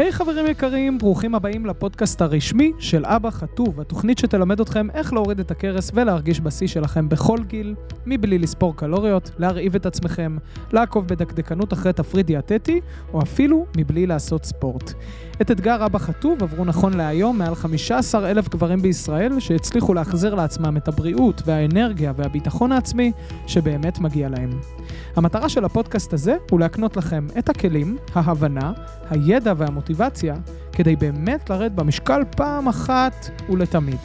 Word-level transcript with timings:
היי 0.00 0.08
hey, 0.08 0.12
חברים 0.12 0.46
יקרים, 0.46 0.98
ברוכים 0.98 1.34
הבאים 1.34 1.66
לפודקאסט 1.66 2.22
הרשמי 2.22 2.72
של 2.78 3.06
אבא 3.06 3.30
חטוב, 3.30 3.80
התוכנית 3.80 4.18
שתלמד 4.18 4.60
אתכם 4.60 4.86
איך 4.94 5.12
להוריד 5.12 5.40
את 5.40 5.50
הכרס 5.50 5.90
ולהרגיש 5.94 6.40
בשיא 6.40 6.66
שלכם 6.66 7.08
בכל 7.08 7.38
גיל, 7.46 7.74
מבלי 8.06 8.38
לספור 8.38 8.76
קלוריות, 8.76 9.30
להרעיב 9.38 9.74
את 9.74 9.86
עצמכם, 9.86 10.36
לעקוב 10.72 11.06
בדקדקנות 11.06 11.72
אחרי 11.72 11.92
תפריט 11.92 12.26
דיאטטי, 12.26 12.80
או 13.12 13.22
אפילו 13.22 13.66
מבלי 13.76 14.06
לעשות 14.06 14.44
ספורט. 14.44 14.92
את 15.42 15.50
אתגר 15.50 15.86
אבא 15.86 15.98
חטוב 15.98 16.42
עברו 16.42 16.64
נכון 16.64 16.94
להיום 16.94 17.38
מעל 17.38 17.54
15 17.54 18.30
אלף 18.30 18.48
גברים 18.48 18.82
בישראל 18.82 19.40
שהצליחו 19.40 19.94
להחזיר 19.94 20.34
לעצמם 20.34 20.76
את 20.76 20.88
הבריאות 20.88 21.42
והאנרגיה 21.46 22.12
והביטחון 22.16 22.72
העצמי 22.72 23.12
שבאמת 23.46 23.98
מגיע 23.98 24.28
להם. 24.28 24.50
המטרה 25.16 25.48
של 25.48 25.64
הפודקאסט 25.64 26.12
הזה 26.12 26.36
הוא 26.50 26.60
להקנות 26.60 26.96
לכם 26.96 27.26
את 27.38 27.48
הכלים, 27.48 27.96
ההבנה, 28.14 28.72
הידע 29.10 29.52
והמוטיבציה 29.56 30.34
כדי 30.72 30.96
באמת 30.96 31.50
לרדת 31.50 31.72
במשקל 31.72 32.22
פעם 32.36 32.68
אחת 32.68 33.30
ולתמיד. 33.48 33.98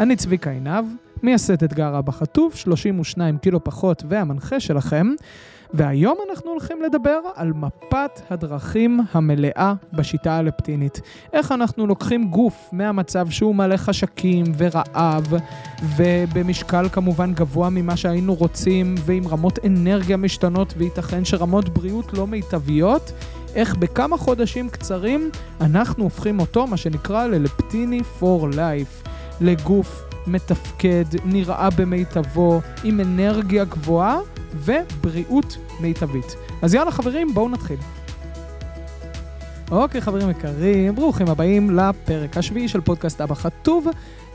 אני 0.00 0.16
צביקה 0.16 0.50
עינב, 0.50 0.84
מייסד 1.22 1.64
אתגר 1.64 1.98
אבא 1.98 2.12
חטוב, 2.12 2.54
32 2.54 3.38
קילו 3.38 3.64
פחות 3.64 4.02
והמנחה 4.08 4.60
שלכם, 4.60 5.06
והיום 5.74 6.18
אנחנו 6.30 6.50
הולכים 6.50 6.82
לדבר 6.82 7.20
על 7.34 7.52
מפת 7.52 8.20
הדרכים 8.30 9.00
המלאה 9.12 9.72
בשיטה 9.92 10.36
הלפטינית. 10.36 11.00
איך 11.32 11.52
אנחנו 11.52 11.86
לוקחים 11.86 12.30
גוף 12.30 12.68
מהמצב 12.72 13.30
שהוא 13.30 13.54
מלא 13.54 13.76
חשקים 13.76 14.44
ורעב, 14.56 15.34
ובמשקל 15.96 16.88
כמובן 16.88 17.34
גבוה 17.34 17.70
ממה 17.70 17.96
שהיינו 17.96 18.34
רוצים, 18.34 18.94
ועם 19.04 19.28
רמות 19.28 19.58
אנרגיה 19.66 20.16
משתנות, 20.16 20.74
וייתכן 20.76 21.24
שרמות 21.24 21.68
בריאות 21.68 22.12
לא 22.12 22.26
מיטביות. 22.26 23.12
איך 23.54 23.76
בכמה 23.76 24.16
חודשים 24.16 24.68
קצרים 24.68 25.30
אנחנו 25.60 26.04
הופכים 26.04 26.40
אותו, 26.40 26.66
מה 26.66 26.76
שנקרא 26.76 27.26
ללפטיני 27.26 28.00
for 28.20 28.54
life, 28.54 29.08
לגוף 29.40 30.02
מתפקד, 30.26 31.04
נראה 31.24 31.68
במיטבו, 31.70 32.60
עם 32.84 33.00
אנרגיה 33.00 33.64
גבוהה 33.64 34.18
ובריאות 34.54 35.56
מיטבית. 35.80 36.36
אז 36.62 36.74
יאללה 36.74 36.90
חברים, 36.90 37.34
בואו 37.34 37.48
נתחיל. 37.48 37.78
אוקיי 39.70 40.00
חברים 40.00 40.30
יקרים, 40.30 40.94
ברוכים 40.94 41.28
הבאים 41.28 41.70
לפרק 41.70 42.36
השביעי 42.36 42.68
של 42.68 42.80
פודקאסט 42.80 43.20
אבא 43.20 43.34
חטוב, 43.34 43.86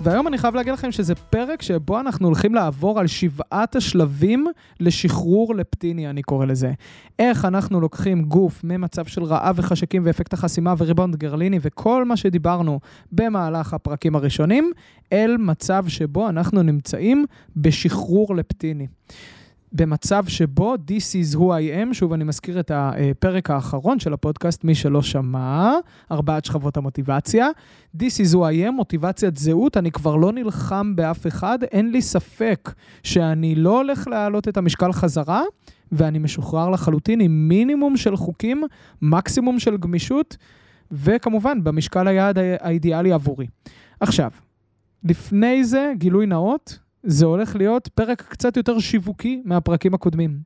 והיום 0.02 0.28
אני 0.28 0.38
חייב 0.38 0.56
להגיד 0.56 0.74
לכם 0.74 0.92
שזה 0.92 1.16
פרק 1.16 1.62
שבו 1.62 2.00
אנחנו 2.00 2.28
הולכים 2.28 2.56
לעבור 2.56 3.00
על 3.00 3.08
שבעת 3.08 3.76
השלבים 3.76 4.48
לשחרור 4.80 5.56
לפטיני, 5.56 6.10
אני 6.10 6.22
קורא 6.22 6.46
לזה. 6.46 6.72
איך 7.20 7.46
אנחנו 7.46 7.82
לוקחים 7.82 8.22
גוף 8.22 8.62
ממצב 8.64 9.06
של 9.06 9.24
רעב 9.24 9.56
וחשקים 9.60 10.02
ואפקט 10.06 10.34
החסימה 10.34 10.74
וריבאונד 10.78 11.16
גרליני 11.16 11.60
וכל 11.62 12.06
מה 12.06 12.18
שדיברנו 12.18 12.80
במהלך 13.12 13.74
הפרקים 13.74 14.16
הראשונים, 14.16 14.72
אל 15.14 15.38
מצב 15.40 15.86
שבו 15.88 16.30
אנחנו 16.30 16.64
נמצאים 16.64 17.26
בשחרור 17.56 18.36
לפטיני. 18.36 18.88
במצב 19.76 20.24
שבו 20.28 20.76
This 20.76 21.34
is 21.34 21.36
who 21.36 21.40
I 21.40 21.90
am, 21.90 21.94
שוב 21.94 22.14
אני 22.14 22.24
מזכיר 22.24 22.60
את 22.60 22.72
הפרק 22.74 23.50
האחרון 23.50 24.00
של 24.00 24.14
הפודקאסט, 24.14 24.64
מי 24.64 24.76
שלא 24.76 25.02
שמע, 25.02 25.74
ארבעת 26.12 26.46
שכבות 26.46 26.78
המוטיבציה. 26.78 27.48
This 27.98 28.16
is 28.24 28.34
who 28.34 28.38
I 28.38 28.68
am, 28.68 28.72
מוטיבציית 28.72 29.38
זהות, 29.38 29.78
אני 29.78 29.92
כבר 29.92 30.16
לא 30.16 30.32
נלחם 30.32 30.96
באף 30.96 31.28
אחד, 31.28 31.60
אין 31.64 31.92
לי 31.92 32.02
ספק 32.02 32.74
שאני 33.04 33.56
לא 33.56 33.78
הולך 33.78 34.08
להעלות 34.08 34.48
את 34.48 34.58
המשקל 34.58 34.92
חזרה, 34.92 35.44
ואני 35.92 36.20
משוחרר 36.20 36.70
לחלוטין 36.70 37.20
עם 37.20 37.48
מינימום 37.48 37.98
של 37.98 38.16
חוקים, 38.16 38.64
מקסימום 39.02 39.60
של 39.60 39.78
גמישות, 39.78 40.38
וכמובן 40.92 41.64
במשקל 41.64 42.08
היעד 42.08 42.38
האידיאלי 42.60 43.12
עבורי. 43.12 43.48
עכשיו, 44.00 44.32
לפני 45.04 45.64
זה, 45.64 45.94
גילוי 45.98 46.26
נאות, 46.26 46.80
זה 47.06 47.26
הולך 47.26 47.56
להיות 47.56 47.88
פרק 47.88 48.22
קצת 48.30 48.58
יותר 48.58 48.80
שיווקי 48.80 49.42
מהפרקים 49.46 49.94
הקודמים. 49.94 50.40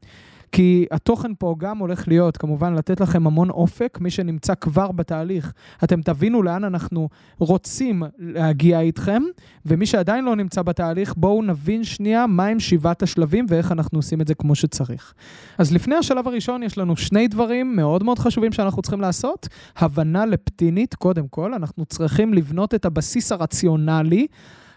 כי 0.52 0.86
התוכן 0.92 1.32
פה 1.40 1.56
גם 1.58 1.78
הולך 1.78 2.08
להיות, 2.08 2.38
כמובן, 2.38 2.74
לתת 2.74 3.02
לכם 3.02 3.28
המון 3.28 3.50
אופק, 3.50 3.98
מי 4.02 4.10
שנמצא 4.10 4.54
כבר 4.56 4.92
בתהליך. 4.92 5.54
אתם 5.84 6.02
תבינו 6.02 6.44
לאן 6.44 6.64
אנחנו 6.64 7.10
רוצים 7.38 8.04
להגיע 8.20 8.80
איתכם, 8.80 9.24
ומי 9.66 9.86
שעדיין 9.86 10.26
לא 10.26 10.36
נמצא 10.36 10.62
בתהליך, 10.62 11.14
בואו 11.18 11.42
נבין 11.42 11.84
שנייה 11.84 12.28
מהם 12.28 12.60
שבעת 12.60 13.04
השלבים 13.04 13.46
ואיך 13.50 13.72
אנחנו 13.72 14.00
עושים 14.00 14.22
את 14.22 14.28
זה 14.28 14.36
כמו 14.36 14.56
שצריך. 14.56 15.14
אז 15.58 15.74
לפני 15.74 15.96
השלב 15.96 16.28
הראשון 16.28 16.64
יש 16.64 16.78
לנו 16.78 16.98
שני 16.98 17.28
דברים 17.28 17.76
מאוד 17.76 18.04
מאוד 18.04 18.20
חשובים 18.20 18.52
שאנחנו 18.52 18.82
צריכים 18.82 19.02
לעשות. 19.02 19.48
הבנה 19.78 20.26
לפטינית, 20.26 20.96
קודם 20.96 21.28
כל, 21.28 21.54
אנחנו 21.54 21.86
צריכים 21.86 22.34
לבנות 22.34 22.76
את 22.76 22.86
הבסיס 22.86 23.32
הרציונלי. 23.32 24.28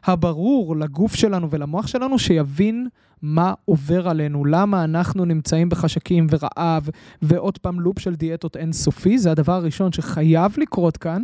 הברור 0.04 0.76
לגוף 0.76 1.14
שלנו 1.14 1.50
ולמוח 1.50 1.86
שלנו, 1.86 2.18
שיבין 2.18 2.88
מה 3.22 3.54
עובר 3.64 4.08
עלינו, 4.08 4.44
למה 4.44 4.84
אנחנו 4.84 5.24
נמצאים 5.24 5.68
בחשקים 5.68 6.26
ורעב, 6.30 6.88
ועוד 7.22 7.58
פעם 7.58 7.80
לופ 7.80 7.98
של 7.98 8.14
דיאטות 8.14 8.56
אינסופי, 8.56 9.18
זה 9.18 9.30
הדבר 9.30 9.52
הראשון 9.52 9.92
שחייב 9.92 10.54
לקרות 10.58 10.96
כאן. 10.96 11.22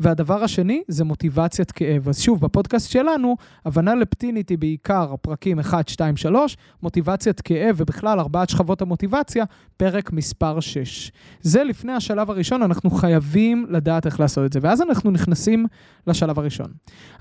והדבר 0.00 0.44
השני 0.44 0.82
זה 0.88 1.04
מוטיבציית 1.04 1.70
כאב. 1.72 2.08
אז 2.08 2.20
שוב, 2.20 2.40
בפודקאסט 2.40 2.90
שלנו, 2.90 3.36
הבנה 3.64 3.94
לפטינית 3.94 4.48
היא 4.48 4.58
בעיקר 4.58 5.14
פרקים 5.22 5.58
1, 5.58 5.88
2, 5.88 6.16
3, 6.16 6.56
מוטיבציית 6.82 7.40
כאב 7.40 7.74
ובכלל 7.78 8.20
ארבעת 8.20 8.48
שכבות 8.50 8.82
המוטיבציה, 8.82 9.44
פרק 9.76 10.12
מספר 10.12 10.60
6. 10.60 11.12
זה 11.40 11.64
לפני 11.64 11.92
השלב 11.92 12.30
הראשון, 12.30 12.62
אנחנו 12.62 12.90
חייבים 12.90 13.66
לדעת 13.68 14.06
איך 14.06 14.20
לעשות 14.20 14.46
את 14.46 14.52
זה. 14.52 14.58
ואז 14.62 14.82
אנחנו 14.82 15.10
נכנסים 15.10 15.66
לשלב 16.06 16.38
הראשון. 16.38 16.72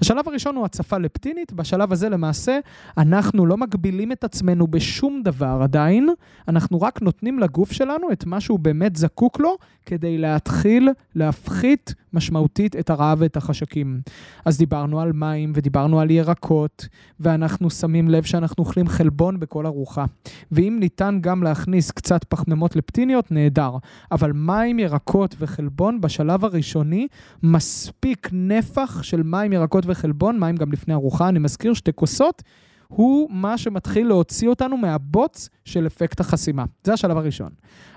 השלב 0.01 0.27
הראשון 0.27 0.55
הוא 0.55 0.65
הצפה 0.65 0.97
לפטינית, 0.97 1.53
בשלב 1.53 1.91
הזה 1.91 2.09
למעשה 2.09 2.59
אנחנו 2.97 3.45
לא 3.45 3.57
מגבילים 3.57 4.11
את 4.11 4.23
עצמנו 4.23 4.67
בשום 4.67 5.21
דבר 5.23 5.59
עדיין, 5.63 6.09
אנחנו 6.47 6.81
רק 6.81 7.01
נותנים 7.01 7.39
לגוף 7.39 7.71
שלנו 7.71 8.11
את 8.11 8.25
מה 8.25 8.41
שהוא 8.41 8.59
באמת 8.59 8.95
זקוק 8.95 9.39
לו, 9.39 9.57
כדי 9.85 10.17
להתחיל 10.17 10.89
להפחית 11.15 11.93
משמעותית 12.13 12.66
את 12.75 12.89
הרעב 12.89 13.17
ואת 13.21 13.37
החשקים. 13.37 14.01
אז 14.45 14.57
דיברנו 14.57 15.01
על 15.01 15.11
מים 15.13 15.51
ודיברנו 15.55 15.99
על 15.99 16.11
ירקות, 16.11 16.87
ואנחנו 17.19 17.69
שמים 17.69 18.09
לב 18.09 18.23
שאנחנו 18.23 18.63
אוכלים 18.63 18.87
חלבון 18.87 19.39
בכל 19.39 19.65
ארוחה. 19.65 20.05
ואם 20.51 20.77
ניתן 20.79 21.17
גם 21.21 21.43
להכניס 21.43 21.91
קצת 21.91 22.23
פחמימות 22.23 22.75
לפטיניות, 22.75 23.31
נהדר. 23.31 23.71
אבל 24.11 24.31
מים, 24.31 24.79
ירקות 24.79 25.35
וחלבון 25.39 26.01
בשלב 26.01 26.45
הראשוני, 26.45 27.07
מספיק 27.43 28.29
נפח 28.31 29.03
של 29.03 29.23
מים, 29.23 29.53
ירקות 29.53 29.83
וחלבון, 29.87 30.39
מים 30.39 30.55
גם 30.55 30.71
לפני 30.71 30.93
ארוחה, 30.93 31.29
אני 31.29 31.39
מזכיר 31.39 31.73
שתי 31.73 31.91
כוסות. 31.95 32.43
הוא 32.87 33.29
מה 33.31 33.57
שמתחיל 33.57 34.07
להוציא 34.07 34.49
אותנו 34.49 34.77
מהבוץ 34.77 35.49
של 35.65 35.87
אפקט 35.87 36.19
החסימה. 36.19 36.65
זה 36.83 36.93
השלב 36.93 37.17
הראשון. 37.17 37.49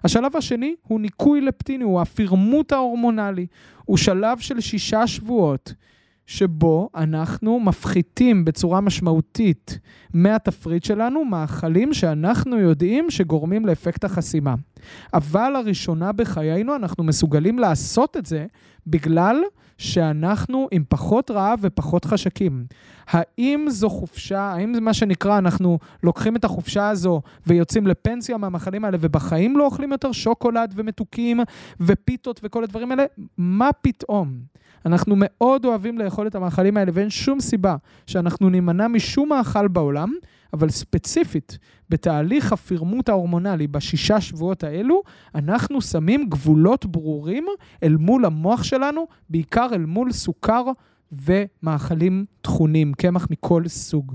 השלב 0.04 0.36
השני 0.36 0.74
הוא 0.82 1.00
ניקוי 1.00 1.40
לפטיני, 1.40 1.84
הוא 1.84 2.00
הפירמוט 2.00 2.72
ההורמונלי. 2.72 3.46
הוא 3.84 3.96
שלב 3.96 4.38
של 4.38 4.60
שישה 4.60 5.06
שבועות. 5.06 5.74
שבו 6.26 6.88
אנחנו 6.94 7.60
מפחיתים 7.60 8.44
בצורה 8.44 8.80
משמעותית 8.80 9.78
מהתפריט 10.14 10.84
שלנו 10.84 11.24
מאכלים 11.24 11.94
שאנחנו 11.94 12.58
יודעים 12.58 13.10
שגורמים 13.10 13.66
לאפקט 13.66 14.04
החסימה. 14.04 14.54
אבל 15.14 15.50
לראשונה 15.50 16.12
בחיינו 16.12 16.76
אנחנו 16.76 17.04
מסוגלים 17.04 17.58
לעשות 17.58 18.16
את 18.16 18.26
זה 18.26 18.46
בגלל 18.86 19.40
שאנחנו 19.78 20.68
עם 20.70 20.84
פחות 20.88 21.30
רעב 21.30 21.58
ופחות 21.62 22.04
חשקים. 22.04 22.64
האם 23.08 23.66
זו 23.68 23.90
חופשה, 23.90 24.40
האם 24.40 24.74
זה 24.74 24.80
מה 24.80 24.94
שנקרא, 24.94 25.38
אנחנו 25.38 25.78
לוקחים 26.02 26.36
את 26.36 26.44
החופשה 26.44 26.88
הזו 26.88 27.22
ויוצאים 27.46 27.86
לפנסיה 27.86 28.36
מהמאכלים 28.36 28.84
האלה 28.84 28.98
ובחיים 29.00 29.56
לא 29.56 29.64
אוכלים 29.64 29.92
יותר 29.92 30.12
שוקולד 30.12 30.72
ומתוקים 30.76 31.40
ופיתות 31.80 32.40
וכל 32.42 32.64
הדברים 32.64 32.90
האלה? 32.90 33.04
מה 33.38 33.70
פתאום? 33.80 34.38
אנחנו 34.86 35.14
מאוד 35.18 35.64
אוהבים 35.64 35.98
לאכול 35.98 36.26
את 36.26 36.34
המאכלים 36.34 36.76
האלה 36.76 36.90
ואין 36.94 37.10
שום 37.10 37.40
סיבה 37.40 37.76
שאנחנו 38.06 38.50
נימנע 38.50 38.88
משום 38.88 39.28
מאכל 39.28 39.68
בעולם. 39.68 40.12
אבל 40.52 40.68
ספציפית, 40.68 41.58
בתהליך 41.90 42.52
הפירמוט 42.52 43.08
ההורמונלי 43.08 43.66
בשישה 43.66 44.20
שבועות 44.20 44.64
האלו, 44.64 45.02
אנחנו 45.34 45.82
שמים 45.82 46.28
גבולות 46.28 46.86
ברורים 46.86 47.46
אל 47.82 47.96
מול 47.96 48.24
המוח 48.24 48.62
שלנו, 48.62 49.06
בעיקר 49.28 49.68
אל 49.72 49.86
מול 49.86 50.12
סוכר 50.12 50.64
ומאכלים 51.12 52.24
טחונים, 52.42 52.94
קמח 52.94 53.26
מכל 53.30 53.68
סוג. 53.68 54.14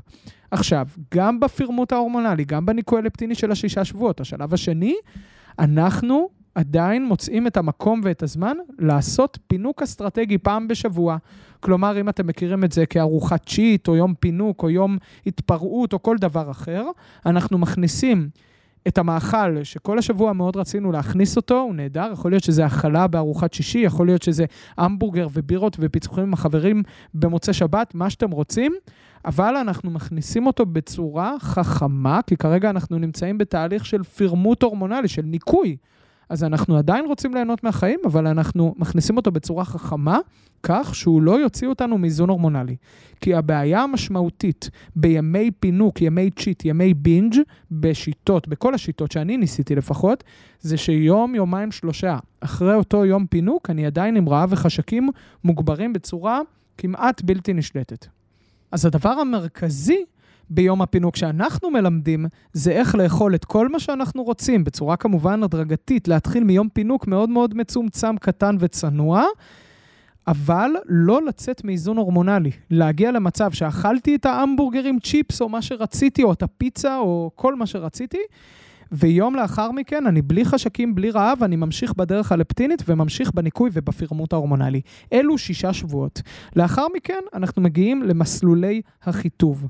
עכשיו, 0.52 0.88
גם 1.14 1.40
בפירמוט 1.40 1.92
ההורמונלי, 1.92 2.46
גם 2.46 2.66
בניקוי 2.66 3.00
אלפטיני 3.00 3.36
של 3.36 3.52
השישה 3.52 3.86
שבועות, 3.86 4.22
השלב 4.22 4.54
השני, 4.54 4.96
אנחנו 5.60 6.30
עדיין 6.56 7.06
מוצאים 7.06 7.48
את 7.48 7.57
המקום 7.57 8.02
ואת 8.04 8.24
הזמן 8.24 8.57
לעשות 8.80 9.40
פינוק 9.48 9.81
אסטרטגי 9.81 10.38
פעם 10.38 10.68
בשבוע. 10.68 11.18
כלומר, 11.60 12.00
אם 12.00 12.10
אתם 12.10 12.28
מכירים 12.28 12.63
את 12.63 12.72
זה 12.72 12.86
כארוחת 12.86 13.50
צ'יט, 13.50 13.88
או 13.88 13.96
יום 13.96 14.13
פינוק, 14.19 14.63
או 14.63 14.69
יום 14.69 14.98
התפרעות, 15.25 15.94
או 15.94 16.04
כל 16.04 16.18
דבר 16.18 16.52
אחר, 16.52 16.86
אנחנו 17.25 17.57
מכניסים 17.57 18.30
את 18.88 18.98
המאכל 18.98 19.63
שכל 19.63 20.00
השבוע 20.00 20.34
מאוד 20.34 20.57
רצינו 20.57 20.92
להכניס 20.92 21.38
אותו, 21.38 21.60
הוא 21.60 21.75
נהדר, 21.75 22.10
יכול 22.13 22.31
להיות 22.31 22.44
שזה 22.44 22.66
הכלה 22.66 23.08
בארוחת 23.08 23.54
שישי, 23.54 23.80
יכול 23.80 24.08
להיות 24.08 24.22
שזה 24.22 24.46
המבורגר 24.78 25.28
ובירות 25.34 25.78
ופיצוחים 25.80 26.24
עם 26.24 26.34
החברים 26.34 26.84
במוצאי 27.13 27.54
שבת, 27.54 27.96
מה 27.96 28.10
שאתם 28.10 28.31
רוצים, 28.31 28.75
אבל 29.25 29.56
אנחנו 29.56 29.92
מכניסים 29.92 30.48
אותו 30.48 30.66
בצורה 30.66 31.36
חכמה, 31.40 32.19
כי 32.28 32.38
כרגע 32.38 32.69
אנחנו 32.69 32.98
נמצאים 32.98 33.38
בתהליך 33.38 33.86
של 33.86 34.04
פירמוט 34.04 34.63
הורמונלי, 34.63 35.08
של 35.08 35.22
ניקוי. 35.22 35.78
אז 36.30 36.44
אנחנו 36.44 36.77
עדיין 36.77 37.06
רוצים 37.06 37.33
ליהנות 37.33 37.63
מהחיים, 37.63 38.00
אבל 38.06 38.27
אנחנו 38.27 38.75
מכניסים 38.77 39.18
אותו 39.18 39.31
בצורה 39.31 39.66
חכמה, 39.66 40.19
כך 40.63 40.95
שהוא 40.95 41.22
לא 41.22 41.39
יוציא 41.39 41.68
אותנו 41.68 41.98
מאיזון 41.98 42.30
הורמונלי. 42.30 42.75
כי 43.22 43.33
הבעיה 43.33 43.81
המשמעותית 43.81 44.69
בימי 44.95 45.51
פינוק, 45.60 46.01
ימי 46.01 46.31
צ'יט, 46.31 46.66
ימי 46.66 46.94
בינג', 46.94 47.36
בשיטות, 47.72 48.48
בכל 48.48 48.74
השיטות 48.74 49.12
שאני 49.12 49.38
ניסיתי 49.38 49.75
לפחות, 49.75 50.24
זה 50.60 50.77
שיום, 50.77 51.36
יומיים, 51.36 51.72
שלושה, 51.72 52.18
אחרי 52.39 52.74
אותו 52.75 53.06
יום 53.06 53.25
פינוק, 53.27 53.69
אני 53.69 53.86
עדיין 53.86 54.16
עם 54.16 54.30
רעב 54.30 54.50
וחשקים 54.51 55.10
מוגברים 55.44 55.94
בצורה 55.94 56.42
כמעט 56.77 57.22
בלתי 57.22 57.54
נשלטת. 57.54 58.07
אז 58.72 58.86
הדבר 58.86 59.10
המרכזי 59.10 60.04
ביום 60.50 60.81
הפינוק 60.81 61.15
שאנחנו 61.15 61.71
מלמדים, 61.71 62.25
זה 62.53 62.71
איך 62.71 62.95
לאכול 62.95 63.36
את 63.36 63.45
כל 63.45 63.69
מה 63.69 63.80
שאנחנו 63.80 64.24
רוצים, 64.24 64.63
בצורה 64.63 64.95
כמובן 64.95 65.44
הדרגתית, 65.44 66.07
להתחיל 66.07 66.44
מיום 66.44 66.69
פינוק 66.69 67.07
מאוד 67.07 67.30
מאוד 67.30 67.57
מצומצם, 67.57 68.18
קטן 68.18 68.56
וצנוע, 68.59 69.24
אבל 70.27 70.71
לא 70.86 71.25
לצאת 71.25 71.63
מאיזון 71.63 71.97
הורמונלי. 71.97 72.51
להגיע 72.69 73.12
למצב 73.12 73.51
שאכלתי 73.51 74.15
את 74.15 74.25
ההמבורגר 74.25 74.83
עם 74.83 75.00
צ'יפס, 75.00 75.42
או 75.42 75.50
מה 75.50 75.62
שרציתי, 75.62 76.24
או 76.24 76.33
את 76.33 76.44
הפיצה, 76.44 76.98
או 76.98 77.31
כל 77.36 77.56
מה 77.56 77.65
שרציתי, 77.65 78.18
ויום 78.91 79.36
לאחר 79.36 79.71
מכן, 79.71 80.07
אני 80.07 80.21
בלי 80.21 80.45
חשקים, 80.45 80.95
בלי 80.95 81.12
רעב, 81.12 81.44
אני 81.44 81.56
ממשיך 81.56 81.94
בדרך 81.94 82.31
הלפטינית 82.31 82.83
וממשיך 82.88 83.31
בניקוי 83.33 83.69
ובפירמוט 83.74 84.33
ההורמונלי. 84.33 84.81
אלו 85.13 85.38
שישה 85.38 85.74
שבועות. 85.74 86.21
לאחר 86.56 86.86
מכן, 86.95 87.21
אנחנו 87.33 87.62
מגיעים 87.62 88.03
למסלולי 88.03 88.81
החיטוב. 89.03 89.68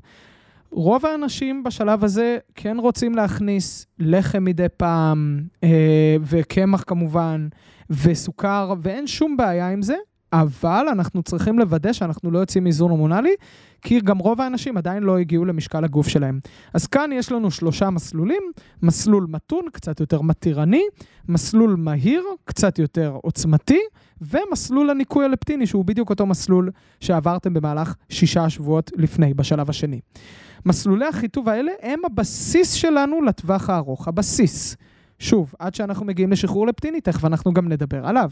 רוב 0.70 1.06
האנשים 1.06 1.62
בשלב 1.64 2.04
הזה 2.04 2.38
כן 2.54 2.76
רוצים 2.78 3.14
להכניס 3.14 3.86
לחם 3.98 4.44
מדי 4.44 4.66
פעם, 4.76 5.42
אה, 5.64 6.16
וקמח 6.22 6.84
כמובן, 6.86 7.48
וסוכר, 7.90 8.74
ואין 8.82 9.06
שום 9.06 9.36
בעיה 9.36 9.68
עם 9.68 9.82
זה, 9.82 9.96
אבל 10.32 10.86
אנחנו 10.92 11.22
צריכים 11.22 11.58
לוודא 11.58 11.92
שאנחנו 11.92 12.30
לא 12.30 12.38
יוצאים 12.38 12.64
מאיזון 12.64 12.90
הורמונלי, 12.90 13.34
כי 13.82 14.00
גם 14.00 14.18
רוב 14.18 14.40
האנשים 14.40 14.76
עדיין 14.76 15.02
לא 15.02 15.18
הגיעו 15.18 15.44
למשקל 15.44 15.84
הגוף 15.84 16.08
שלהם. 16.08 16.40
אז 16.74 16.86
כאן 16.86 17.10
יש 17.12 17.32
לנו 17.32 17.50
שלושה 17.50 17.90
מסלולים, 17.90 18.42
מסלול 18.82 19.26
מתון, 19.30 19.64
קצת 19.72 20.00
יותר 20.00 20.20
מתירני, 20.20 20.82
מסלול 21.28 21.76
מהיר, 21.76 22.24
קצת 22.44 22.78
יותר 22.78 23.16
עוצמתי, 23.22 23.80
ומסלול 24.20 24.90
הניקוי 24.90 25.24
הלפטיני, 25.24 25.66
שהוא 25.66 25.84
בדיוק 25.84 26.10
אותו 26.10 26.26
מסלול 26.26 26.70
שעברתם 27.00 27.54
במהלך 27.54 27.94
שישה 28.08 28.50
שבועות 28.50 28.90
לפני, 28.96 29.34
בשלב 29.34 29.70
השני. 29.70 30.00
מסלולי 30.66 31.06
החיטוב 31.06 31.48
האלה 31.48 31.72
הם 31.82 32.00
הבסיס 32.04 32.72
שלנו 32.72 33.22
לטווח 33.22 33.70
הארוך, 33.70 34.08
הבסיס. 34.08 34.76
שוב, 35.18 35.54
עד 35.58 35.74
שאנחנו 35.74 36.06
מגיעים 36.06 36.32
לשחרור 36.32 36.66
לפטיני, 36.66 37.00
תכף 37.00 37.24
אנחנו 37.24 37.52
גם 37.52 37.68
נדבר 37.68 38.06
עליו. 38.06 38.30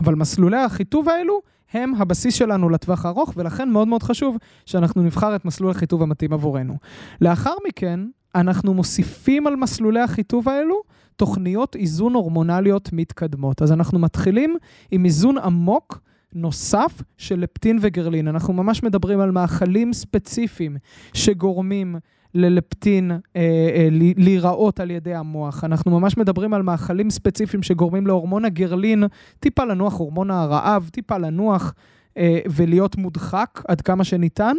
אבל 0.00 0.14
מסלולי 0.14 0.56
החיטוב 0.56 1.08
האלו 1.08 1.40
הם 1.72 1.94
הבסיס 1.94 2.34
שלנו 2.34 2.68
לטווח 2.68 3.06
הארוך, 3.06 3.32
ולכן 3.36 3.70
מאוד 3.70 3.88
מאוד 3.88 4.02
חשוב 4.02 4.36
שאנחנו 4.66 5.02
נבחר 5.02 5.36
את 5.36 5.44
מסלול 5.44 5.70
החיטוב 5.70 6.02
המתאים 6.02 6.32
עבורנו. 6.32 6.76
לאחר 7.20 7.54
מכן, 7.68 8.00
אנחנו 8.34 8.74
מוסיפים 8.74 9.46
על 9.46 9.56
מסלולי 9.56 10.00
החיטוב 10.00 10.48
האלו 10.48 10.82
תוכניות 11.16 11.76
איזון 11.76 12.14
הורמונליות 12.14 12.90
מתקדמות. 12.92 13.62
אז 13.62 13.72
אנחנו 13.72 13.98
מתחילים 13.98 14.56
עם 14.90 15.04
איזון 15.04 15.38
עמוק 15.38 16.00
נוסף 16.34 17.02
של 17.18 17.40
לפטין 17.40 17.78
וגרלין. 17.80 18.28
אנחנו 18.28 18.52
ממש 18.52 18.82
מדברים 18.82 19.20
על 19.20 19.30
מאכלים 19.30 19.92
ספציפיים 19.92 20.76
שגורמים 21.14 21.96
ללפטין 22.34 23.10
אה, 23.10 23.18
אה, 23.36 23.88
להיראות 24.16 24.80
על 24.80 24.90
ידי 24.90 25.14
המוח. 25.14 25.64
אנחנו 25.64 26.00
ממש 26.00 26.16
מדברים 26.16 26.54
על 26.54 26.62
מאכלים 26.62 27.10
ספציפיים 27.10 27.62
שגורמים 27.62 28.06
להורמון 28.06 28.44
הגרלין 28.44 29.04
טיפה 29.40 29.64
לנוח, 29.64 29.94
הורמון 29.98 30.30
הרעב, 30.30 30.88
טיפה 30.92 31.18
לנוח 31.18 31.74
אה, 32.16 32.40
ולהיות 32.50 32.96
מודחק 32.96 33.62
עד 33.68 33.80
כמה 33.80 34.04
שניתן. 34.04 34.56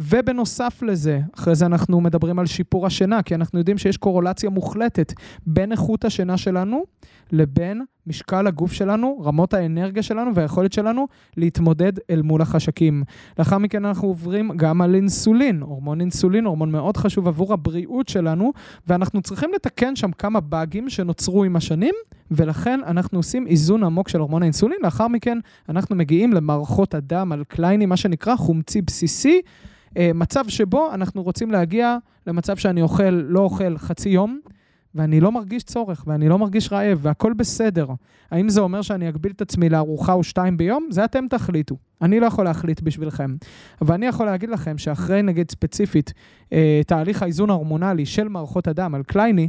ובנוסף 0.00 0.82
לזה, 0.82 1.20
אחרי 1.34 1.54
זה 1.54 1.66
אנחנו 1.66 2.00
מדברים 2.00 2.38
על 2.38 2.46
שיפור 2.46 2.86
השינה, 2.86 3.22
כי 3.22 3.34
אנחנו 3.34 3.58
יודעים 3.58 3.78
שיש 3.78 3.96
קורולציה 3.96 4.50
מוחלטת 4.50 5.12
בין 5.46 5.72
איכות 5.72 6.04
השינה 6.04 6.36
שלנו 6.36 6.84
לבין 7.32 7.82
משקל 8.06 8.46
הגוף 8.46 8.72
שלנו, 8.72 9.22
רמות 9.24 9.54
האנרגיה 9.54 10.02
שלנו 10.02 10.34
והיכולת 10.34 10.72
שלנו 10.72 11.06
להתמודד 11.36 11.92
אל 12.10 12.22
מול 12.22 12.42
החשקים. 12.42 13.02
לאחר 13.38 13.58
מכן 13.58 13.84
אנחנו 13.84 14.08
עוברים 14.08 14.50
גם 14.56 14.82
על 14.82 14.94
אינסולין, 14.94 15.62
הורמון 15.62 16.00
אינסולין, 16.00 16.44
הורמון 16.44 16.70
מאוד 16.70 16.96
חשוב 16.96 17.28
עבור 17.28 17.52
הבריאות 17.52 18.08
שלנו, 18.08 18.52
ואנחנו 18.86 19.22
צריכים 19.22 19.50
לתקן 19.54 19.96
שם 19.96 20.12
כמה 20.12 20.40
באגים 20.40 20.88
שנוצרו 20.88 21.44
עם 21.44 21.56
השנים, 21.56 21.94
ולכן 22.30 22.80
אנחנו 22.86 23.18
עושים 23.18 23.46
איזון 23.46 23.84
עמוק 23.84 24.08
של 24.08 24.18
הורמון 24.18 24.42
האינסולין. 24.42 24.78
לאחר 24.82 25.08
מכן 25.08 25.38
אנחנו 25.68 25.96
מגיעים 25.96 26.32
למערכות 26.32 26.94
הדם 26.94 27.32
על 27.32 27.44
קלייני, 27.48 27.86
מה 27.86 27.96
שנקרא 27.96 28.36
חומצי 28.36 28.82
בסיסי. 28.82 29.40
אה, 29.96 30.10
מצב 30.14 30.48
שבו 30.48 30.94
אנחנו 30.94 31.22
רוצים 31.22 31.50
להגיע 31.50 31.96
למצב 32.26 32.56
שאני 32.56 32.82
אוכל, 32.82 33.10
לא 33.10 33.40
אוכל 33.40 33.78
חצי 33.78 34.08
יום, 34.08 34.40
ואני 34.94 35.20
לא 35.20 35.32
מרגיש 35.32 35.62
צורך, 35.62 36.04
ואני 36.06 36.28
לא 36.28 36.38
מרגיש 36.38 36.72
רעב, 36.72 36.98
והכל 37.02 37.32
בסדר. 37.32 37.86
האם 38.30 38.48
זה 38.48 38.60
אומר 38.60 38.82
שאני 38.82 39.08
אגביל 39.08 39.32
את 39.32 39.42
עצמי 39.42 39.68
לארוחה 39.68 40.12
או 40.12 40.24
שתיים 40.24 40.56
ביום? 40.56 40.88
זה 40.90 41.04
אתם 41.04 41.26
תחליטו. 41.30 41.76
אני 42.02 42.20
לא 42.20 42.26
יכול 42.26 42.44
להחליט 42.44 42.80
בשבילכם. 42.80 43.36
אבל 43.80 43.94
אני 43.94 44.06
יכול 44.06 44.26
להגיד 44.26 44.50
לכם 44.50 44.78
שאחרי, 44.78 45.22
נגיד 45.22 45.50
ספציפית, 45.50 46.12
אה, 46.52 46.80
תהליך 46.86 47.22
האיזון 47.22 47.50
ההורמונלי 47.50 48.06
של 48.06 48.28
מערכות 48.28 48.68
הדם 48.68 48.94
על 48.94 49.02
קלייני, 49.02 49.48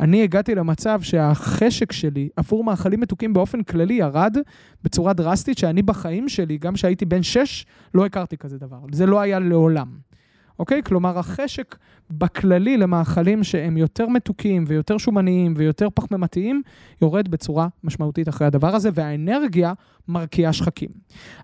אני 0.00 0.22
הגעתי 0.22 0.54
למצב 0.54 1.02
שהחשק 1.02 1.92
שלי 1.92 2.28
עבור 2.36 2.64
מאכלים 2.64 3.00
מתוקים 3.00 3.32
באופן 3.32 3.62
כללי 3.62 3.94
ירד 3.94 4.36
בצורה 4.84 5.12
דרסטית, 5.12 5.58
שאני 5.58 5.82
בחיים 5.82 6.28
שלי, 6.28 6.58
גם 6.58 6.74
כשהייתי 6.74 7.04
בן 7.04 7.22
שש, 7.22 7.66
לא 7.94 8.06
הכרתי 8.06 8.36
כזה 8.36 8.58
דבר. 8.58 8.78
זה 8.92 9.06
לא 9.06 9.20
היה 9.20 9.38
לעולם. 9.38 9.88
אוקיי? 10.62 10.82
כלומר, 10.82 11.18
החשק 11.18 11.76
בכללי 12.10 12.76
למאכלים 12.76 13.44
שהם 13.44 13.76
יותר 13.76 14.08
מתוקים 14.08 14.64
ויותר 14.66 14.98
שומניים 14.98 15.54
ויותר 15.56 15.88
פחמימתיים, 15.94 16.62
יורד 17.02 17.28
בצורה 17.28 17.68
משמעותית 17.84 18.28
אחרי 18.28 18.46
הדבר 18.46 18.74
הזה, 18.74 18.90
והאנרגיה 18.94 19.72
מרקיעה 20.08 20.52
שחקים. 20.52 20.88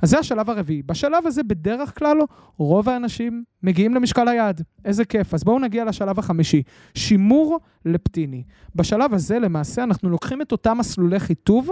אז 0.02 0.10
זה 0.10 0.18
השלב 0.18 0.50
הרביעי. 0.50 0.82
בשלב 0.82 1.26
הזה, 1.26 1.42
בדרך 1.42 1.98
כלל, 1.98 2.16
רוב 2.56 2.88
האנשים 2.88 3.44
מגיעים 3.62 3.94
למשקל 3.94 4.28
היעד. 4.28 4.62
איזה 4.84 5.04
כיף. 5.04 5.34
אז 5.34 5.44
בואו 5.44 5.58
נגיע 5.58 5.84
לשלב 5.84 6.18
החמישי, 6.18 6.62
שימור 6.94 7.60
לפטיני. 7.84 8.42
בשלב 8.74 9.14
הזה, 9.14 9.38
למעשה, 9.38 9.82
אנחנו 9.82 10.10
לוקחים 10.10 10.42
את 10.42 10.52
אותם 10.52 10.78
מסלולי 10.78 11.20
חיטוב, 11.20 11.70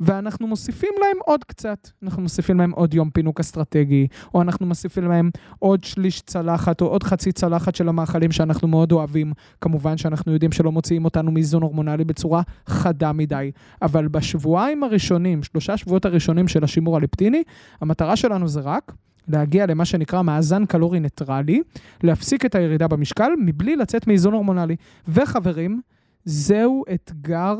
ואנחנו 0.00 0.46
מוסיפים 0.46 0.92
להם 1.00 1.16
עוד 1.24 1.44
קצת. 1.44 1.88
אנחנו 2.02 2.22
מוסיפים 2.22 2.58
להם 2.58 2.70
עוד 2.70 2.94
יום 2.94 3.10
פינוק 3.10 3.40
אסטרטגי, 3.40 4.06
או 4.34 4.42
אנחנו 4.42 4.66
מוסיפים 4.66 5.04
להם 5.04 5.30
עוד 5.58 5.84
שליש 5.84 6.20
צלחת, 6.20 6.80
או 6.80 6.86
עוד 6.86 7.02
חצי 7.02 7.32
צלחת 7.32 7.74
של 7.74 7.88
המאכלים 7.88 8.32
שאנחנו 8.32 8.68
מאוד 8.68 8.92
אוהבים. 8.92 9.32
כמובן 9.60 9.96
שאנחנו 9.96 10.32
יודעים 10.32 10.52
שלא 10.52 10.72
מוציאים 10.72 11.04
אותנו 11.04 11.30
מאיזון 11.30 11.62
הורמונלי 11.62 12.04
בצורה 12.04 12.42
חדה 12.66 13.12
מדי. 13.12 13.50
אבל 13.82 14.08
בשבועיים 14.08 14.82
הראשונים, 14.82 15.42
שלושה 15.42 15.76
שבועות 15.76 16.04
הראשונים 16.04 16.48
של 16.48 16.64
השימור 16.64 16.96
הליפטיני, 16.96 17.42
המטרה 17.80 18.16
שלנו 18.16 18.48
זה 18.48 18.60
רק 18.60 18.92
להגיע 19.28 19.66
למה 19.66 19.84
שנקרא 19.84 20.22
מאזן 20.22 20.66
קלורי 20.66 21.00
ניטרלי, 21.00 21.62
להפסיק 22.02 22.46
את 22.46 22.54
הירידה 22.54 22.88
במשקל 22.88 23.30
מבלי 23.44 23.76
לצאת 23.76 24.06
מאיזון 24.06 24.32
הורמונלי. 24.32 24.76
וחברים, 25.08 25.80
זהו 26.24 26.84
אתגר 26.94 27.56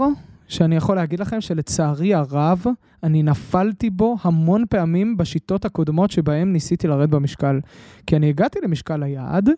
שאני 0.51 0.77
יכול 0.77 0.97
להגיד 0.97 1.21
לכם 1.21 1.41
שלצערי 1.41 2.15
הרב, 2.15 2.65
אני 3.03 3.23
נפלתי 3.23 3.91
בו 3.91 4.17
המון 4.23 4.65
פעמים 4.71 5.17
בשיטות 5.17 5.65
הקודמות 5.65 6.11
שבהן 6.11 6.53
ניסיתי 6.53 6.89
לרדת 6.89 7.09
במשקל. 7.09 7.61
כי 8.07 8.17
אני 8.17 8.29
הגעתי 8.29 8.59
למשקל 8.63 9.03
היעד, 9.03 9.51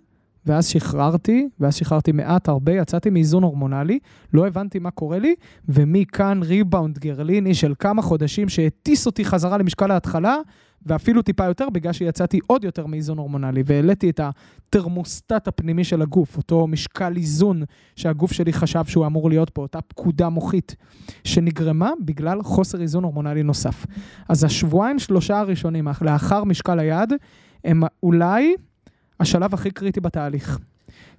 ואז 0.47 0.67
שחררתי, 0.67 1.49
ואז 1.61 1.75
שחררתי 1.75 2.13
מעט, 2.13 2.49
הרבה, 2.49 2.73
יצאתי 2.73 3.11
מאיזון 3.11 3.43
הורמונלי, 3.43 3.99
לא 4.33 4.47
הבנתי 4.47 4.79
מה 4.79 4.91
קורה 4.91 5.19
לי, 5.19 5.35
ומכאן 5.69 6.41
ריבאונד 6.43 6.99
גרליני 6.99 7.55
של 7.55 7.75
כמה 7.79 8.03
חודשים 8.03 8.49
שהטיס 8.49 9.07
אותי 9.07 9.25
חזרה 9.25 9.59
למשקל 9.59 9.91
ההתחלה, 9.91 10.37
ואפילו 10.87 11.23
טיפה 11.23 11.45
יותר, 11.45 11.71
בגלל 11.71 11.93
שיצאתי 11.93 12.39
עוד 12.47 12.65
יותר 12.65 12.87
מאיזון 12.87 13.19
הורמונלי, 13.19 13.62
והעליתי 13.67 14.11
את 14.11 14.21
התרמוסטט 14.21 15.49
הפנימי 15.49 15.85
של 15.85 16.03
הגוף, 16.03 16.37
אותו 16.37 16.67
משקל 16.67 17.12
איזון 17.17 17.62
שהגוף 17.97 18.33
שלי 18.33 18.53
חשב 18.53 18.85
שהוא 18.85 19.07
אמור 19.07 19.29
להיות 19.29 19.51
פה, 19.51 19.62
אותה 19.62 19.81
פקודה 19.81 20.29
מוחית, 20.29 20.77
שנגרמה 21.25 21.91
בגלל 22.05 22.43
חוסר 22.43 22.81
איזון 22.81 23.05
הורמונלי 23.05 23.43
נוסף. 23.43 23.87
אז 24.29 24.45
השבועיים 24.45 24.99
שלושה 24.99 25.39
הראשונים 25.39 25.89
לאחר 26.03 26.45
משקל 26.45 26.79
היעד, 26.79 27.12
הם 27.65 27.83
אולי 28.03 28.55
השלב 29.21 29.55
הכי 29.55 29.71
קריטי 29.71 30.01
בתהליך. 30.01 30.59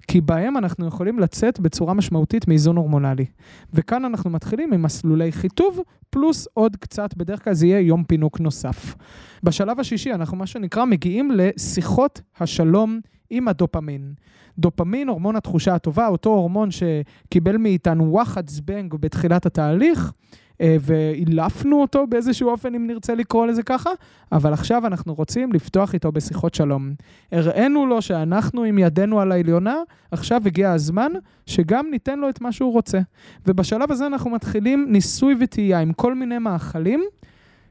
כי 0.06 0.20
בהם 0.20 0.56
אנחנו 0.56 0.86
יכולים 0.86 1.18
לצאת 1.18 1.60
בצורה 1.60 1.94
משמעותית 1.94 2.48
מאיזון 2.48 2.76
הורמונלי. 2.76 3.26
וכאן 3.74 4.04
אנחנו 4.04 4.30
מתחילים 4.30 4.72
עם 4.72 4.82
מסלולי 4.82 5.32
חיטוב, 5.32 5.80
פלוס 6.10 6.48
עוד 6.54 6.76
קצת, 6.76 7.14
בדרך 7.16 7.44
כלל 7.44 7.54
זה 7.54 7.66
יהיה 7.66 7.80
יום 7.80 8.04
פינוק 8.04 8.40
נוסף. 8.40 8.94
בשלב 9.42 9.80
השישי 9.80 10.12
אנחנו 10.12 10.36
מה 10.36 10.46
שנקרא 10.46 10.84
מגיעים 10.84 11.30
לשיחות 11.30 12.20
השלום 12.40 13.00
עם 13.36 13.48
הדופמין. 13.48 14.14
דופמין, 14.58 15.08
הורמון 15.08 15.36
התחושה 15.36 15.74
הטובה, 15.74 16.08
אותו 16.08 16.30
הורמון 16.30 16.68
שקיבל 16.70 17.56
מאיתנו 17.56 18.12
וואחד 18.12 18.48
זבנג 18.48 18.94
בתחילת 18.94 19.46
התהליך, 19.46 20.12
אה, 20.60 20.76
והילפנו 20.80 21.80
אותו 21.80 22.06
באיזשהו 22.06 22.48
אופן, 22.48 22.74
אם 22.74 22.86
נרצה 22.86 23.14
לקרוא 23.14 23.46
לזה 23.46 23.62
ככה, 23.62 23.90
אבל 24.32 24.52
עכשיו 24.52 24.86
אנחנו 24.86 25.14
רוצים 25.14 25.52
לפתוח 25.52 25.94
איתו 25.94 26.12
בשיחות 26.12 26.54
שלום. 26.54 26.94
הראינו 27.32 27.86
לו 27.86 28.02
שאנחנו 28.02 28.64
עם 28.64 28.78
ידינו 28.78 29.20
על 29.20 29.32
העליונה, 29.32 29.76
עכשיו 30.10 30.42
הגיע 30.46 30.72
הזמן 30.72 31.12
שגם 31.46 31.86
ניתן 31.90 32.18
לו 32.18 32.28
את 32.28 32.40
מה 32.40 32.52
שהוא 32.52 32.72
רוצה. 32.72 32.98
ובשלב 33.46 33.92
הזה 33.92 34.06
אנחנו 34.06 34.30
מתחילים 34.30 34.86
ניסוי 34.88 35.34
וטעייה 35.40 35.80
עם 35.80 35.92
כל 35.92 36.14
מיני 36.14 36.38
מאכלים. 36.38 37.04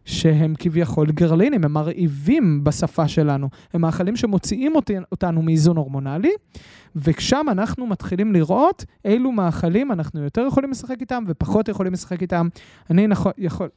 שהם 0.06 0.54
כביכול 0.60 1.12
גרלינים, 1.12 1.64
הם 1.64 1.74
מרעיבים 1.74 2.64
בשפה 2.64 3.08
שלנו. 3.08 3.50
הם 3.74 3.82
מאכלים 3.82 4.16
שמוציאים 4.16 4.74
אותנו 5.12 5.42
מאיזון 5.42 5.78
הורמונלי, 5.78 6.32
ושם 6.96 7.46
אנחנו 7.52 7.88
מתחילים 7.88 8.34
לראות 8.34 8.86
אילו 9.06 9.32
מאכלים 9.32 9.92
אנחנו 9.92 10.24
יותר 10.24 10.46
יכולים 10.48 10.72
לשחק 10.72 11.02
איתם 11.02 11.24
ופחות 11.28 11.68
יכולים 11.68 11.94
לשחק 11.94 12.22
איתם. 12.22 12.48
אני 12.90 13.08
נכון, 13.08 13.32
יכול... 13.38 13.70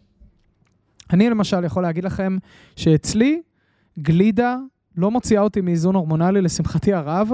אני 1.12 1.30
למשל 1.30 1.64
יכול 1.64 1.82
להגיד 1.82 2.04
לכם 2.04 2.36
שאצלי 2.76 3.42
גלידה 3.98 4.56
לא 4.96 5.10
מוציאה 5.10 5.42
אותי 5.42 5.60
מאיזון 5.60 5.94
הורמונלי, 5.94 6.40
לשמחתי 6.40 6.92
הרב. 6.92 7.30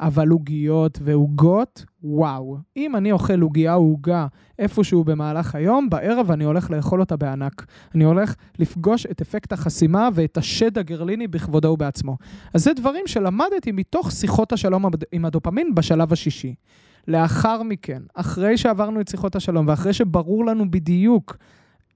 אבל 0.00 0.28
עוגיות 0.28 0.98
ועוגות, 1.02 1.84
וואו. 2.02 2.58
אם 2.76 2.96
אני 2.96 3.12
אוכל 3.12 3.40
עוגיה 3.40 3.74
או 3.74 3.80
עוגה 3.80 4.26
איפשהו 4.58 5.04
במהלך 5.04 5.54
היום, 5.54 5.90
בערב 5.90 6.30
אני 6.30 6.44
הולך 6.44 6.70
לאכול 6.70 7.00
אותה 7.00 7.16
בענק. 7.16 7.66
אני 7.94 8.04
הולך 8.04 8.34
לפגוש 8.58 9.06
את 9.06 9.20
אפקט 9.20 9.52
החסימה 9.52 10.08
ואת 10.14 10.36
השד 10.36 10.78
הגרליני 10.78 11.26
בכבודו 11.26 11.68
ובעצמו. 11.68 12.16
אז 12.54 12.64
זה 12.64 12.72
דברים 12.72 13.06
שלמדתי 13.06 13.72
מתוך 13.72 14.12
שיחות 14.12 14.52
השלום 14.52 14.84
עם 15.12 15.24
הדופמין 15.24 15.74
בשלב 15.74 16.12
השישי. 16.12 16.54
לאחר 17.08 17.62
מכן, 17.62 18.02
אחרי 18.14 18.56
שעברנו 18.56 19.00
את 19.00 19.08
שיחות 19.08 19.36
השלום 19.36 19.68
ואחרי 19.68 19.92
שברור 19.92 20.44
לנו 20.46 20.70
בדיוק 20.70 21.36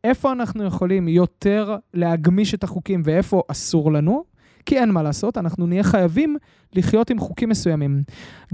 איפה 0.05 0.33
אנחנו 0.33 0.65
יכולים 0.65 1.09
יותר 1.09 1.77
להגמיש 1.95 2.55
את 2.55 2.65
החוקים 2.65 3.03
ואיפה 3.05 3.43
אסור 3.49 3.93
לנו, 3.93 4.25
כי 4.67 4.79
אין 4.79 4.91
מה 4.91 5.03
לעשות, 5.03 5.39
אנחנו 5.39 5.67
נהיה 5.67 5.83
חייבים 5.83 6.37
לחיות 6.73 7.11
עם 7.11 7.19
חוקים 7.19 7.49
מסוימים. 7.49 8.03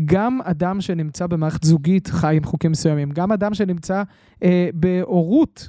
גם 0.04 0.40
אדם 0.44 0.80
שנמצא 0.80 1.26
במערכת 1.26 1.64
זוגית 1.64 2.06
חי 2.06 2.36
עם 2.36 2.44
חוקים 2.44 2.70
מסוימים, 2.70 3.10
גם 3.10 3.32
אדם 3.32 3.54
שנמצא 3.54 4.02
אה, 4.42 4.68
בהורות 4.74 5.68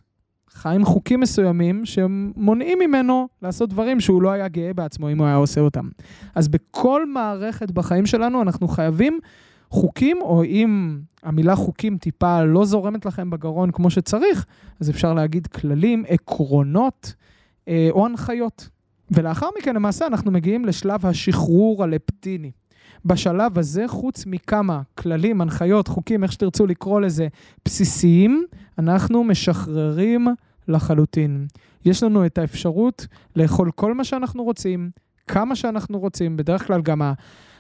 חי 0.50 0.76
עם 0.76 0.86
חוקים 0.86 1.20
מסוימים 1.20 1.86
שמונעים 1.86 2.80
ממנו 2.80 3.28
לעשות 3.42 3.70
דברים 3.70 4.00
שהוא 4.00 4.22
לא 4.22 4.32
היה 4.32 4.48
גאה 4.48 4.74
בעצמו 4.74 5.12
אם 5.12 5.18
הוא 5.18 5.28
היה 5.28 5.36
עושה 5.36 5.62
אותם. 5.62 5.90
אז 6.36 6.48
בכל 6.48 7.10
מערכת 7.10 7.72
בחיים 7.72 8.06
שלנו 8.06 8.42
אנחנו 8.42 8.68
חייבים 8.68 9.20
חוקים, 9.70 10.18
או 10.22 10.44
אם 10.44 11.00
המילה 11.24 11.56
חוקים 11.56 11.98
טיפה 11.98 12.44
לא 12.44 12.66
זורמת 12.66 13.06
לכם 13.06 13.30
בגרון 13.30 13.72
כמו 13.72 13.90
שצריך, 13.90 14.46
אז 14.80 14.90
אפשר 14.90 15.14
להגיד 15.14 15.48
כללים, 15.48 16.04
עקרונות 16.08 17.14
אה, 17.68 17.88
או 17.92 18.06
הנחיות. 18.06 18.70
ולאחר 19.12 19.50
מכן 19.60 19.76
למעשה 19.76 20.08
אנחנו 20.08 20.32
מגיעים 20.32 20.66
לשלב 20.66 21.06
השחרור 21.06 21.84
הלפטיני. 21.84 22.52
בשלב 23.06 23.60
הזה, 23.60 23.88
חוץ 23.88 24.26
מכמה 24.26 24.82
כללים, 24.98 25.42
הנחיות, 25.42 25.88
חוקים, 25.88 26.24
איך 26.24 26.32
שתרצו 26.32 26.68
לקרוא 26.68 27.02
לזה, 27.02 27.28
בסיסיים, 27.66 28.46
אנחנו 28.80 29.24
משחררים 29.24 30.28
לחלוטין. 30.68 31.48
יש 31.86 32.04
לנו 32.04 32.26
את 32.26 32.38
האפשרות 32.38 33.08
לאכול 33.36 33.72
כל 33.72 33.94
מה 33.94 34.04
שאנחנו 34.04 34.44
רוצים, 34.44 34.90
כמה 35.28 35.56
שאנחנו 35.56 36.00
רוצים, 36.00 36.38
בדרך 36.38 36.68
כלל 36.68 36.82
גם 36.82 37.02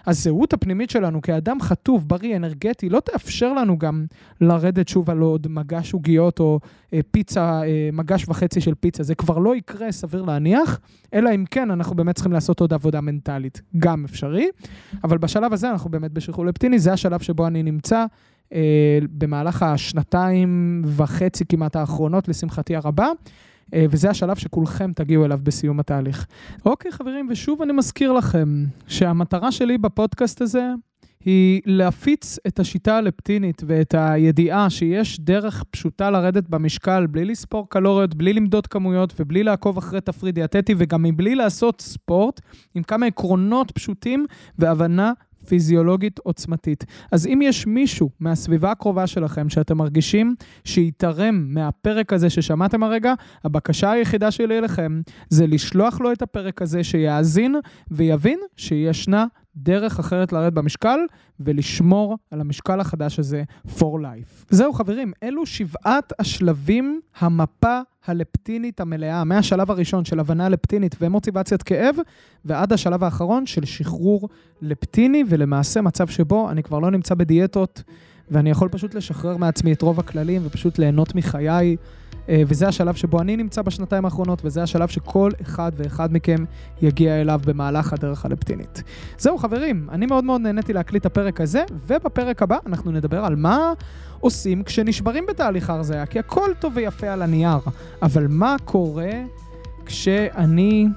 הזהות 0.07 0.53
הפנימית 0.53 0.89
שלנו 0.89 1.21
כאדם 1.21 1.61
חטוב, 1.61 2.07
בריא, 2.07 2.35
אנרגטי, 2.35 2.89
לא 2.89 2.99
תאפשר 2.99 3.53
לנו 3.53 3.77
גם 3.77 4.05
לרדת 4.41 4.87
שוב 4.87 5.09
על 5.09 5.19
עוד 5.19 5.47
מגש 5.47 5.93
עוגיות 5.93 6.39
או 6.39 6.59
אה, 6.93 6.99
פיצה, 7.11 7.61
אה, 7.63 7.89
מגש 7.93 8.25
וחצי 8.27 8.61
של 8.61 8.75
פיצה. 8.75 9.03
זה 9.03 9.15
כבר 9.15 9.37
לא 9.37 9.55
יקרה, 9.55 9.91
סביר 9.91 10.21
להניח, 10.21 10.79
אלא 11.13 11.35
אם 11.35 11.45
כן 11.51 11.71
אנחנו 11.71 11.95
באמת 11.95 12.15
צריכים 12.15 12.33
לעשות 12.33 12.59
עוד 12.59 12.73
עבודה 12.73 13.01
מנטלית. 13.01 13.61
גם 13.77 14.05
אפשרי, 14.05 14.47
אבל 15.03 15.17
בשלב 15.17 15.53
הזה 15.53 15.71
אנחנו 15.71 15.89
באמת 15.89 16.11
בשחרור 16.11 16.45
לפטיני, 16.45 16.79
זה 16.79 16.93
השלב 16.93 17.21
שבו 17.21 17.47
אני 17.47 17.63
נמצא. 17.63 18.05
אה, 18.53 18.99
במהלך 19.11 19.63
השנתיים 19.63 20.81
וחצי 20.85 21.45
כמעט 21.45 21.75
האחרונות, 21.75 22.27
לשמחתי 22.27 22.75
הרבה. 22.75 23.07
אה, 23.73 23.85
וזה 23.89 24.09
השלב 24.09 24.35
שכולכם 24.35 24.91
תגיעו 24.95 25.25
אליו 25.25 25.39
בסיום 25.43 25.79
התהליך. 25.79 26.25
אוקיי, 26.65 26.91
חברים, 26.91 27.27
ושוב 27.29 27.61
אני 27.61 27.73
מזכיר 27.73 28.11
לכם 28.11 28.63
שהמטרה 28.87 29.51
שלי 29.51 29.77
בפודקאסט 29.77 30.41
הזה 30.41 30.69
היא 31.25 31.61
להפיץ 31.65 32.37
את 32.47 32.59
השיטה 32.59 32.97
הלפטינית 32.97 33.61
ואת 33.67 33.95
הידיעה 33.97 34.69
שיש 34.69 35.19
דרך 35.19 35.63
פשוטה 35.71 36.09
לרדת 36.11 36.49
במשקל 36.49 37.05
בלי 37.07 37.25
לספור 37.25 37.69
קלוריות, 37.69 38.15
בלי 38.15 38.33
למדוד 38.33 38.67
כמויות 38.67 39.13
ובלי 39.19 39.43
לעקוב 39.43 39.77
אחרי 39.77 40.01
תפריט 40.01 40.35
דיאטטי 40.35 40.75
וגם 40.77 41.03
מבלי 41.03 41.35
לעשות 41.35 41.81
ספורט, 41.81 42.41
עם 42.75 42.83
כמה 42.83 43.05
עקרונות 43.05 43.71
פשוטים 43.71 44.25
והבנה 44.57 45.13
פיזיולוגית 45.47 46.19
עוצמתית. 46.19 46.85
אז 47.11 47.27
אם 47.27 47.39
יש 47.43 47.67
מישהו 47.67 48.09
מהסביבה 48.19 48.71
הקרובה 48.71 49.07
שלכם 49.07 49.49
שאתם 49.49 49.77
מרגישים 49.77 50.35
שיתרם 50.63 51.47
מהפרק 51.49 52.13
הזה 52.13 52.29
ששמעתם 52.29 52.83
הרגע, 52.83 53.13
הבקשה 53.43 53.91
היחידה 53.91 54.31
שלי 54.31 54.57
אליכם 54.57 55.01
זה 55.29 55.47
לשלוח 55.47 56.01
לו 56.01 56.11
את 56.11 56.21
הפרק 56.21 56.61
הזה 56.61 56.83
שיאזין 56.83 57.55
ויבין 57.91 58.39
שישנה 58.55 59.25
דרך 59.57 59.99
אחרת 59.99 60.33
לרדת 60.33 60.53
במשקל 60.53 60.99
ולשמור 61.39 62.17
על 62.31 62.41
המשקל 62.41 62.79
החדש 62.79 63.19
הזה 63.19 63.43
for 63.67 63.95
life. 64.01 64.45
זהו 64.49 64.73
חברים, 64.73 65.11
אלו 65.23 65.45
שבעת 65.45 66.13
השלבים, 66.19 67.01
המפה 67.19 67.79
הלפטינית 68.05 68.79
המלאה, 68.79 69.23
מהשלב 69.23 69.71
הראשון 69.71 70.05
של 70.05 70.19
הבנה 70.19 70.49
לפטינית 70.49 70.95
ומוטיבציית 71.01 71.63
כאב, 71.63 71.95
ועד 72.45 72.73
השלב 72.73 73.03
האחרון 73.03 73.45
של 73.45 73.65
שחרור 73.65 74.29
לפטיני, 74.61 75.23
ולמעשה 75.29 75.81
מצב 75.81 76.07
שבו 76.07 76.51
אני 76.51 76.63
כבר 76.63 76.79
לא 76.79 76.91
נמצא 76.91 77.15
בדיאטות, 77.15 77.83
ואני 78.31 78.49
יכול 78.49 78.69
פשוט 78.69 78.95
לשחרר 78.95 79.37
מעצמי 79.37 79.73
את 79.73 79.81
רוב 79.81 79.99
הכללים 79.99 80.41
ופשוט 80.45 80.79
ליהנות 80.79 81.15
מחיי. 81.15 81.75
אה, 82.29 82.41
וזה 82.47 82.67
השלב 82.67 82.95
שבו 82.95 83.21
אני 83.21 83.37
נמצא 83.37 83.61
בשנתיים 83.61 84.05
האחרונות, 84.05 84.45
וזה 84.45 84.63
השלב 84.63 84.87
שכל 84.87 85.31
אחד 85.41 85.71
ואחד 85.75 86.13
מכם 86.13 86.45
יגיע 86.81 87.21
אליו 87.21 87.39
במהלך 87.45 87.93
הדרך 87.93 88.25
הלפטינית. 88.25 88.83
זהו 89.17 89.37
חברים, 89.37 89.87
אני 89.91 90.05
מאוד 90.05 90.23
מאוד 90.23 90.41
נהניתי 90.41 90.73
להקליט 90.73 91.01
את 91.01 91.05
הפרק 91.05 91.41
הזה, 91.41 91.63
ובפרק 91.87 92.41
הבא 92.41 92.57
אנחנו 92.65 92.91
נדבר 92.91 93.25
על 93.25 93.35
מה 93.35 93.73
עושים 94.19 94.63
כשנשברים 94.63 95.25
בתהליך 95.29 95.69
ההרזיה, 95.69 96.05
כי 96.05 96.19
הכל 96.19 96.51
טוב 96.59 96.73
ויפה 96.75 97.07
על 97.07 97.21
הנייר, 97.21 97.59
אבל 98.01 98.27
מה 98.29 98.55
קורה 98.65 99.11
כשאני, 99.85 100.87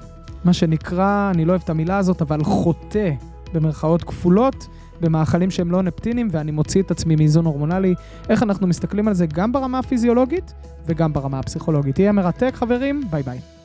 מה 0.43 0.53
שנקרא, 0.53 1.31
אני 1.35 1.45
לא 1.45 1.51
אוהב 1.51 1.61
את 1.63 1.69
המילה 1.69 1.97
הזאת, 1.97 2.21
אבל 2.21 2.43
חוטא, 2.43 3.11
במרכאות 3.53 4.03
כפולות, 4.03 4.67
במאכלים 5.01 5.51
שהם 5.51 5.71
לא 5.71 5.81
נפטינים, 5.81 6.27
ואני 6.31 6.51
מוציא 6.51 6.81
את 6.81 6.91
עצמי 6.91 7.15
מאיזון 7.15 7.45
הורמונלי. 7.45 7.95
איך 8.29 8.43
אנחנו 8.43 8.67
מסתכלים 8.67 9.07
על 9.07 9.13
זה 9.13 9.25
גם 9.25 9.51
ברמה 9.51 9.79
הפיזיולוגית 9.79 10.53
וגם 10.85 11.13
ברמה 11.13 11.39
הפסיכולוגית. 11.39 11.95
תהיה 11.95 12.11
מרתק, 12.11 12.51
חברים, 12.55 13.01
ביי 13.11 13.23
ביי. 13.23 13.60